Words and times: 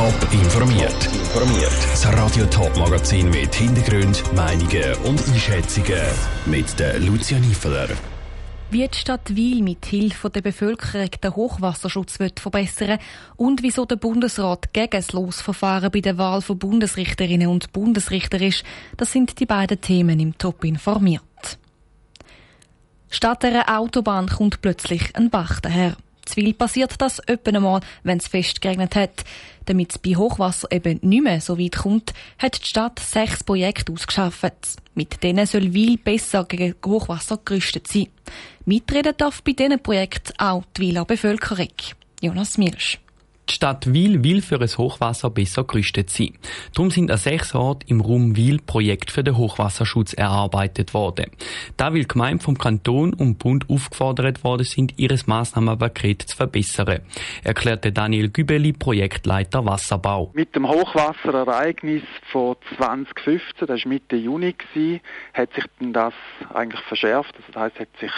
Top 0.00 0.32
informiert. 0.32 1.04
Informiert. 1.12 1.76
Das 1.90 2.06
Radio 2.14 2.46
Top 2.46 2.74
Magazin 2.78 3.28
mit 3.28 3.54
Hintergrund, 3.54 4.22
Meinungen 4.34 4.94
und 5.04 5.22
Einschätzungen 5.28 6.00
mit 6.46 6.78
der 6.78 6.98
Lucia 7.00 7.38
Niefeler. 7.38 7.88
Wie 8.70 8.88
die 8.88 8.96
Stadt 8.96 9.36
Wiel 9.36 9.62
mit 9.62 9.84
Hilfe 9.84 10.30
der 10.30 10.40
Bevölkerung 10.40 11.10
den 11.22 11.36
Hochwasserschutz 11.36 12.18
wird 12.18 12.40
verbessern 12.40 12.98
und 13.36 13.62
wieso 13.62 13.84
der 13.84 13.96
Bundesrat 13.96 14.72
gegen 14.72 14.90
das 14.90 15.12
Losverfahren 15.12 15.90
bei 15.90 16.00
der 16.00 16.16
Wahl 16.16 16.40
von 16.40 16.58
Bundesrichterinnen 16.58 17.48
und 17.48 17.70
Bundesrichter 17.74 18.40
ist, 18.40 18.64
das 18.96 19.12
sind 19.12 19.38
die 19.38 19.44
beiden 19.44 19.82
Themen 19.82 20.18
im 20.18 20.38
Top 20.38 20.64
informiert. 20.64 21.58
Statt 23.10 23.44
einer 23.44 23.78
Autobahn 23.78 24.30
kommt 24.30 24.62
plötzlich 24.62 25.14
ein 25.14 25.28
Bach 25.28 25.60
daher. 25.60 25.94
Zwil 26.30 26.54
passiert 26.54 26.94
das 26.98 27.26
öppen 27.28 27.56
einmal, 27.56 27.80
wenn 28.02 28.18
es 28.18 28.28
fest 28.28 28.60
geregnet 28.60 28.96
hat. 28.96 29.24
Damit 29.66 29.90
es 29.92 29.98
bei 29.98 30.16
Hochwasser 30.16 30.68
eben 30.72 30.98
nicht 31.02 31.22
mehr 31.22 31.40
so 31.40 31.58
weit 31.58 31.76
kommt, 31.76 32.12
hat 32.38 32.62
die 32.62 32.66
Stadt 32.66 32.98
sechs 32.98 33.44
Projekte 33.44 33.92
ausgeschafft. 33.92 34.52
Mit 34.94 35.22
denen 35.22 35.46
soll 35.46 35.74
Wil 35.74 35.96
besser 35.96 36.44
gegen 36.44 36.74
Hochwasser 36.84 37.38
gerüstet 37.44 37.86
sein. 37.86 38.08
Mitreden 38.64 39.14
darf 39.16 39.42
bei 39.42 39.52
diesen 39.52 39.80
Projekten 39.80 40.32
auch 40.38 40.64
die 40.76 40.82
Wiler 40.82 41.04
Bevölkerung. 41.04 41.68
Jonas 42.20 42.58
Mirsch. 42.58 42.98
Die 43.50 43.56
Stadt 43.56 43.92
Wil 43.92 44.22
will 44.22 44.42
für 44.42 44.60
ein 44.60 44.68
Hochwasser 44.68 45.28
besser 45.28 45.64
gerüstet 45.64 46.08
sein. 46.08 46.38
Darum 46.72 46.92
sind 46.92 47.10
an 47.10 47.16
sechs 47.16 47.52
Orten 47.52 47.88
im 47.88 48.00
Raum 48.00 48.36
Wil 48.36 48.60
Projekte 48.64 49.12
für 49.12 49.24
den 49.24 49.36
Hochwasserschutz 49.36 50.12
erarbeitet 50.12 50.94
worden. 50.94 51.26
Da 51.76 51.92
will 51.92 52.04
Gemeinde 52.04 52.44
vom 52.44 52.56
Kanton 52.56 53.12
und 53.12 53.40
Bund 53.40 53.68
aufgefordert 53.68 54.44
worden 54.44 54.62
sind, 54.62 55.00
ihres 55.00 55.26
Massnahmenpaket 55.26 56.22
zu 56.22 56.36
verbessern, 56.36 57.00
erklärte 57.42 57.90
Daniel 57.90 58.28
Gübeli, 58.28 58.72
Projektleiter 58.72 59.66
Wasserbau. 59.66 60.30
Mit 60.32 60.54
dem 60.54 60.68
Hochwasserereignis 60.68 62.04
von 62.30 62.54
2015, 62.76 63.66
das 63.66 63.84
war 63.84 63.88
Mitte 63.88 64.14
Juni, 64.14 64.54
hat 65.34 65.52
sich 65.54 65.64
das 65.80 66.14
eigentlich 66.54 66.82
verschärft. 66.82 67.34
Das 67.52 67.62
heißt, 67.62 67.80
hat 67.80 67.88
sich 67.98 68.12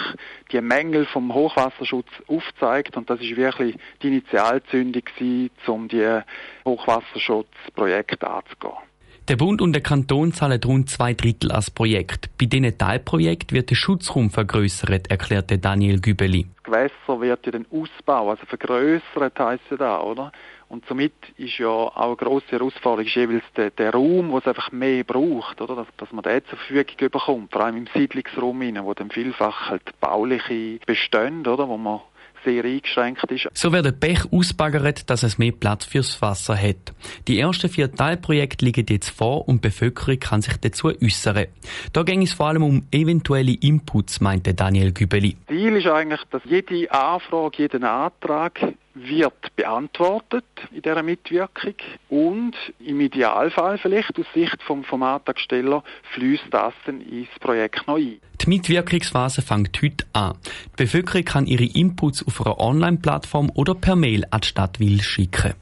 die 0.52 0.60
Mängel 0.60 1.06
vom 1.06 1.32
Hochwasserschutz 1.32 2.08
aufgezeigt 2.26 2.98
und 2.98 3.08
das 3.08 3.18
ist 3.20 3.34
wirklich 3.34 3.76
die 4.02 4.08
Initialzündung 4.08 5.04
gewesen, 5.22 5.70
um 5.70 5.88
die 5.88 6.20
Hochwasserschutzprojekte 6.64 8.28
anzugehen. 8.28 8.92
Der 9.28 9.36
Bund 9.36 9.62
und 9.62 9.72
der 9.72 9.82
Kanton 9.82 10.32
zahlen 10.32 10.60
rund 10.64 10.90
zwei 10.90 11.14
Drittel 11.14 11.52
als 11.52 11.70
Projekt. 11.70 12.28
Bei 12.38 12.46
diesen 12.46 12.76
Teilprojekten 12.76 13.56
wird 13.56 13.70
der 13.70 13.76
Schutzraum 13.76 14.30
vergrößert, 14.30 15.12
erklärte 15.12 15.58
Daniel 15.58 16.00
Gübeli. 16.00 16.48
Das 16.56 16.64
Gewässer 16.64 17.20
wird 17.20 17.46
ja 17.46 17.52
den 17.52 17.66
Ausbau, 17.70 18.30
also 18.30 18.44
vergrößert 18.46 19.38
heisst 19.38 19.62
ja 19.70 19.76
da, 19.76 20.00
oder? 20.00 20.32
Und 20.68 20.84
somit 20.86 21.12
ist 21.36 21.58
ja 21.58 21.68
auch 21.68 21.94
eine 21.94 22.16
grosse 22.16 22.48
Herausforderung 22.50 23.06
jeweils 23.06 23.44
der, 23.56 23.70
der 23.70 23.92
Raum, 23.92 24.32
wo 24.32 24.38
es 24.38 24.46
einfach 24.46 24.72
mehr 24.72 25.04
braucht, 25.04 25.60
oder? 25.60 25.76
Dass, 25.76 25.86
dass 25.98 26.10
man 26.12 26.24
den 26.24 26.44
zur 26.46 26.58
Verfügung 26.58 27.10
bekommt, 27.10 27.52
vor 27.52 27.60
allem 27.60 27.76
im 27.76 27.86
Siedlungsraum, 27.94 28.60
wo 28.84 28.94
dann 28.94 29.10
vielfach 29.10 29.70
halt 29.70 30.00
bauliche 30.00 30.80
Bestände, 30.84 31.52
oder? 31.52 31.68
Wo 31.68 31.76
man 31.76 32.00
sehr 32.44 32.64
eingeschränkt 32.64 33.30
ist. 33.30 33.48
So 33.54 33.72
wird 33.72 33.86
der 33.86 33.92
Pech 33.92 34.32
ausbaggert, 34.32 35.08
dass 35.10 35.22
es 35.22 35.38
mehr 35.38 35.52
Platz 35.52 35.84
fürs 35.84 36.20
Wasser 36.22 36.56
hat. 36.56 36.92
Die 37.28 37.38
ersten 37.38 37.68
vier 37.68 37.92
Teilprojekte 37.92 38.64
liegen 38.64 38.86
jetzt 38.88 39.10
vor 39.10 39.48
und 39.48 39.56
die 39.56 39.68
Bevölkerung 39.68 40.18
kann 40.18 40.42
sich 40.42 40.56
dazu 40.56 40.88
äußern. 40.88 41.46
Da 41.92 42.02
ging 42.02 42.22
es 42.22 42.32
vor 42.32 42.48
allem 42.48 42.62
um 42.62 42.86
eventuelle 42.90 43.52
Inputs, 43.52 44.20
meinte 44.20 44.54
Daniel 44.54 44.92
Gübeli. 44.92 45.36
Ziel 45.48 45.76
ist 45.76 45.86
eigentlich, 45.86 46.20
dass 46.30 46.42
jede 46.44 46.90
Anfrage, 46.90 47.62
jeden 47.62 47.84
Antrag 47.84 48.60
wird 48.94 49.56
beantwortet 49.56 50.44
in 50.70 50.82
dieser 50.82 51.02
Mitwirkung 51.02 51.74
und 52.08 52.52
im 52.78 53.00
Idealfall 53.00 53.78
vielleicht 53.78 54.18
aus 54.18 54.26
Sicht 54.34 54.62
vom, 54.62 54.84
vom 54.84 55.02
Antragsteller 55.02 55.82
fließt 56.14 56.44
das 56.50 56.74
dann 56.86 57.00
ins 57.00 57.28
Projekt 57.40 57.86
noch 57.86 57.96
ein. 57.96 58.20
Die 58.40 58.48
Mitwirkungsphase 58.48 59.42
fängt 59.42 59.80
heute 59.82 60.04
an. 60.12 60.36
Die 60.78 60.84
Bevölkerung 60.84 61.24
kann 61.24 61.46
ihre 61.46 61.64
Inputs 61.64 62.26
auf 62.26 62.44
einer 62.44 62.58
Online-Plattform 62.58 63.50
oder 63.54 63.74
per 63.74 63.96
Mail 63.96 64.24
an 64.30 64.40
die 64.40 64.48
Stadt 64.48 64.80
Wil 64.80 65.00
schicken. 65.00 65.54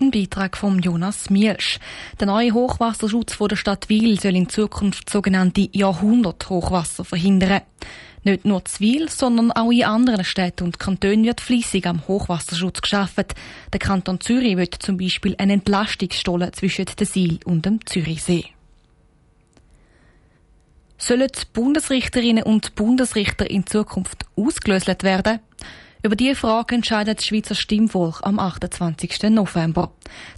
Ein 0.00 0.10
Beitrag 0.10 0.56
von 0.56 0.78
Jonas 0.78 1.28
Mielsch. 1.28 1.78
Der 2.18 2.26
neue 2.26 2.52
Hochwasserschutz 2.52 3.36
der 3.36 3.56
Stadt 3.56 3.90
Wil 3.90 4.18
soll 4.18 4.34
in 4.34 4.48
Zukunft 4.48 5.10
sogenannte 5.10 5.68
Jahrhundert-Hochwasser 5.72 7.04
verhindern. 7.04 7.60
Nicht 8.22 8.44
nur 8.44 8.64
Zwil, 8.66 9.08
sondern 9.08 9.50
auch 9.52 9.70
in 9.70 9.84
anderen 9.84 10.24
Städten 10.24 10.64
und 10.64 10.78
Kantonen 10.78 11.24
wird 11.24 11.40
fließig 11.40 11.86
am 11.86 12.06
Hochwasserschutz 12.06 12.82
geschaffen. 12.82 13.24
Der 13.72 13.80
Kanton 13.80 14.20
Zürich 14.20 14.58
wird 14.58 14.74
zum 14.74 14.98
Beispiel 14.98 15.34
eine 15.38 15.54
Entlastungsstollen 15.54 16.52
zwischen 16.52 16.84
der 16.84 17.06
Sil 17.08 17.40
und 17.44 17.64
dem 17.64 17.84
Zürichsee. 17.86 18.44
Sollen 20.98 21.28
die 21.34 21.46
Bundesrichterinnen 21.54 22.44
und 22.44 22.74
Bundesrichter 22.74 23.50
in 23.50 23.66
Zukunft 23.66 24.26
ausgelöst 24.36 25.02
werden? 25.02 25.40
Über 26.02 26.14
diese 26.14 26.34
Frage 26.34 26.74
entscheidet 26.74 27.18
das 27.18 27.26
Schweizer 27.26 27.54
Stimmvolk 27.54 28.20
am 28.22 28.38
28. 28.38 29.30
November. 29.30 29.92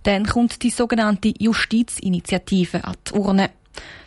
Dann 0.04 0.24
kommt 0.26 0.62
die 0.62 0.70
sogenannte 0.70 1.34
Justizinitiative 1.36 2.84
an 2.84 2.94
die 3.08 3.12
Urne. 3.12 3.50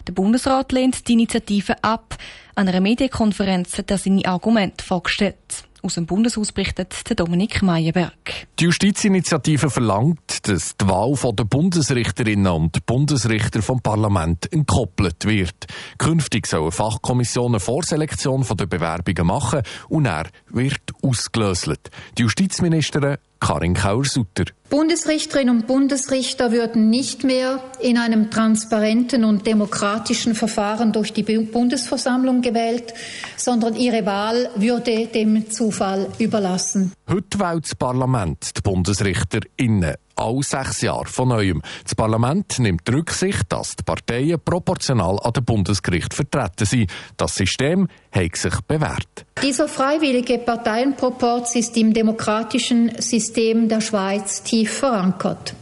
Der 0.07 0.13
Bundesrat 0.13 0.71
lehnt 0.71 1.07
die 1.07 1.13
Initiative 1.13 1.75
ab. 1.83 2.17
An 2.55 2.67
einer 2.67 2.79
Medienkonferenz 2.79 3.77
hat 3.77 3.91
er 3.91 3.97
seine 3.97 4.25
Argumente 4.25 4.83
vorgestellt. 4.83 5.65
Aus 5.85 5.93
dem 5.93 6.07
Bundeshaus 6.07 6.51
berichtet 6.51 7.07
der 7.07 7.15
Dominik 7.15 7.61
Meyerberg. 7.61 8.47
Die 8.57 8.63
Justizinitiative 8.63 9.69
verlangt, 9.69 10.47
dass 10.47 10.75
die 10.75 10.87
Wahl 10.87 11.13
der 11.35 11.43
Bundesrichterinnen 11.43 12.51
und 12.51 12.87
Bundesrichter 12.87 13.61
vom 13.61 13.81
Parlament 13.81 14.51
entkoppelt 14.51 15.25
wird. 15.25 15.67
Künftig 15.99 16.47
sollen 16.47 16.71
Fachkommissionen 16.71 17.59
Vorselektion 17.59 18.43
der 18.57 18.65
Bewerbungen 18.65 19.27
machen 19.27 19.61
und 19.87 20.07
er 20.07 20.25
wird 20.49 20.81
ausgelöst. 21.03 21.91
Die 22.17 22.23
Justizministerin 22.23 23.17
Karin 23.39 23.75
Kauer-Sutter. 23.75 24.45
Bundesrichterinnen 24.69 25.55
und 25.55 25.67
Bundesrichter 25.67 26.51
würden 26.51 26.89
nicht 26.89 27.23
mehr 27.23 27.61
in 27.79 27.97
einem 27.99 28.31
transparenten 28.31 29.23
und 29.23 29.45
demokratischen 29.45 30.33
Verfahren 30.33 30.91
durch 30.91 31.13
die 31.13 31.21
Bundesversammlung 31.21 32.41
gewählt, 32.41 32.93
sondern 33.37 33.75
ihre 33.75 34.05
Wahl 34.07 34.49
würde 34.55 35.07
dem 35.07 35.51
Zufall 35.75 36.07
überlassen. 36.19 36.93
Heute 37.09 37.37
wählt 37.37 37.65
das 37.65 37.75
Parlament 37.75 38.55
die 38.55 38.61
Bundesrichter 38.61 39.39
innen 39.57 39.95
alle 40.15 40.41
sechs 40.41 40.79
Jahre 40.79 41.05
von 41.05 41.27
neuem. 41.27 41.61
Das 41.83 41.95
Parlament 41.95 42.59
nimmt 42.59 42.89
Rücksicht, 42.89 43.43
dass 43.49 43.75
die 43.75 43.83
Parteien 43.83 44.39
proportional 44.39 45.19
an 45.21 45.33
dem 45.33 45.43
Bundesgericht 45.43 46.13
vertreten 46.13 46.65
sind. 46.65 46.91
Das 47.17 47.35
System 47.35 47.89
hat 48.09 48.37
sich 48.37 48.53
bewährt. 48.61 49.25
Dieser 49.43 49.67
freiwillige 49.67 50.37
Parteienproporz 50.37 51.55
ist 51.55 51.75
im 51.75 51.93
demokratischen 51.93 52.93
System 53.01 53.67
der 53.67 53.81
Schweiz 53.81 54.43
tief 54.43 54.71
verankert. 54.77 55.55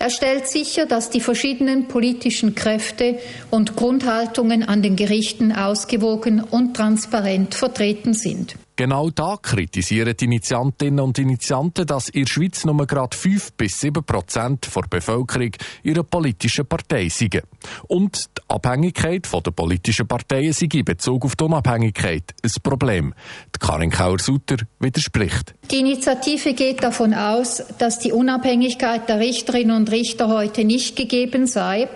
Er 0.00 0.10
stellt 0.10 0.48
sicher, 0.48 0.86
dass 0.86 1.10
die 1.10 1.20
verschiedenen 1.20 1.86
politischen 1.86 2.56
Kräfte 2.56 3.20
und 3.52 3.76
Grundhaltungen 3.76 4.64
an 4.64 4.82
den 4.82 4.96
Gerichten 4.96 5.52
ausgewogen 5.52 6.42
und 6.42 6.74
transparent 6.76 7.54
vertreten 7.54 8.12
sind. 8.14 8.56
Genau 8.76 9.08
da 9.10 9.36
kritisieren 9.40 10.16
die 10.18 10.24
Initiantinnen 10.24 10.98
und 10.98 11.16
Initianten, 11.20 11.86
dass 11.86 12.08
in 12.08 12.24
der 12.24 12.30
Schweiz 12.32 12.64
nur 12.64 12.84
gerade 12.88 13.16
5 13.16 13.52
bis 13.52 13.80
7 13.80 14.02
Prozent 14.02 14.68
der 14.74 14.82
Bevölkerung 14.90 15.52
ihrer 15.84 16.02
politischen 16.02 16.66
Partei 16.66 17.08
sind. 17.08 17.40
Und 17.86 18.24
die 18.36 18.42
Abhängigkeit 18.48 19.28
der 19.32 19.50
politischen 19.52 20.08
Parteien 20.08 20.52
sei 20.52 20.66
in 20.72 20.84
Bezug 20.84 21.24
auf 21.24 21.36
die 21.36 21.44
Unabhängigkeit 21.44 22.34
ein 22.42 22.50
Problem. 22.64 23.14
Die 23.54 23.60
Karin 23.60 23.90
Kauer-Sutter 23.90 24.56
widerspricht. 24.80 25.54
Die 25.70 25.78
Initiative 25.78 26.54
geht 26.54 26.82
davon 26.82 27.14
aus, 27.14 27.62
dass 27.78 28.00
die 28.00 28.10
Unabhängigkeit 28.10 29.08
der 29.08 29.20
Richterinnen 29.20 29.76
und 29.76 29.92
Richter 29.92 30.26
heute 30.28 30.64
nicht 30.64 30.96
gegeben 30.96 31.46
sei, 31.46 31.88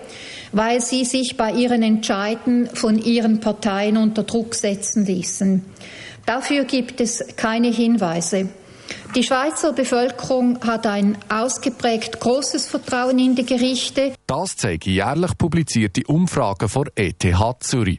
weil 0.53 0.79
sie 0.79 1.03
sich 1.03 1.35
bei 1.35 1.51
ihren 1.51 1.83
Entscheiden 1.83 2.69
von 2.73 2.97
ihren 2.97 3.41
Parteien 3.41 3.97
unter 3.97 4.23
Druck 4.23 4.55
setzen 4.55 5.05
ließen. 5.05 5.65
Dafür 6.29 6.65
gibt 6.65 7.01
es 7.01 7.25
keine 7.37 7.69
Hinweise. 7.69 8.49
Die 9.15 9.23
Schweizer 9.23 9.73
Bevölkerung 9.73 10.59
hat 10.63 10.85
ein 10.85 11.17
ausgeprägt 11.27 12.19
großes 12.19 12.67
Vertrauen 12.67 13.17
in 13.17 13.33
die 13.33 13.47
Gerichte. 13.47 14.13
Das 14.27 14.55
zeigen 14.55 14.91
jährlich 14.91 15.35
publizierte 15.39 16.03
Umfragen 16.05 16.69
von 16.69 16.87
ETH 16.93 17.25
Zürich. 17.61 17.97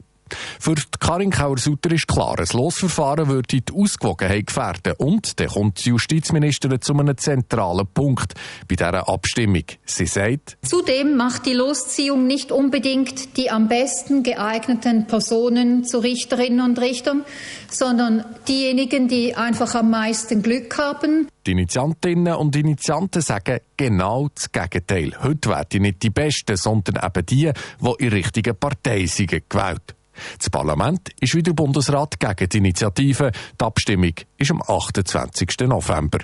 Für 0.58 0.74
die 0.74 0.82
Karin 0.98 1.30
Kauer-Sutter 1.30 1.92
ist 1.92 2.08
klar, 2.08 2.38
ein 2.38 2.46
Losverfahren 2.52 3.28
würde 3.28 3.60
die 3.60 3.72
Ausgewogenheit 3.72 4.46
gefährden 4.46 4.94
und 4.98 5.38
dann 5.40 5.48
kommt 5.48 5.84
die 5.84 5.90
Justizministerin 5.90 6.80
zu 6.80 6.92
einem 6.92 7.16
zentralen 7.16 7.86
Punkt 7.86 8.34
bei 8.68 8.76
dieser 8.76 9.08
Abstimmung. 9.08 9.64
Sie 9.84 10.06
sagt, 10.06 10.58
Zudem 10.62 11.16
macht 11.16 11.46
die 11.46 11.54
Losziehung 11.54 12.26
nicht 12.26 12.52
unbedingt 12.52 13.36
die 13.36 13.50
am 13.50 13.68
besten 13.68 14.22
geeigneten 14.22 15.06
Personen 15.06 15.84
zu 15.84 15.98
Richterinnen 15.98 16.60
und 16.60 16.78
Richtern, 16.78 17.24
sondern 17.68 18.24
diejenigen, 18.48 19.08
die 19.08 19.34
einfach 19.34 19.74
am 19.74 19.90
meisten 19.90 20.42
Glück 20.42 20.76
haben. 20.78 21.28
Die 21.46 21.52
Initiantinnen 21.52 22.34
und 22.34 22.54
Initianten 22.56 23.22
sagen 23.22 23.60
genau 23.76 24.28
das 24.34 24.52
Gegenteil. 24.52 25.12
Heute 25.22 25.50
werden 25.50 25.82
nicht 25.82 26.02
die 26.02 26.10
Besten, 26.10 26.56
sondern 26.56 27.02
eben 27.04 27.26
die, 27.26 27.50
die 27.80 28.04
in 28.04 28.12
richtigen 28.12 28.56
Partei 28.56 29.06
sind, 29.06 29.30
gewählt. 29.48 29.94
Das 30.38 30.50
Parlament 30.50 31.10
ist 31.20 31.34
wieder 31.34 31.52
Bundesrat 31.52 32.18
gegen 32.18 32.48
die 32.48 32.58
Initiative. 32.58 33.32
Die 33.60 33.64
Abstimmung 33.64 34.14
ist 34.36 34.50
am 34.50 34.62
28. 34.62 35.48
November. 35.66 36.18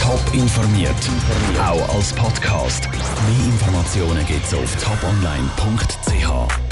Top 0.00 0.34
informiert, 0.34 0.94
auch 1.60 1.94
als 1.94 2.12
Podcast. 2.12 2.88
Mehr 2.90 3.46
Informationen 3.46 4.26
gibt's 4.26 4.52
auf 4.52 4.76
toponline.ch. 4.82 6.71